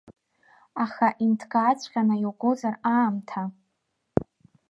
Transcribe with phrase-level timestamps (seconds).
[0.83, 3.43] Аха инҭкааҵәҟьаны иугозар аамҭа.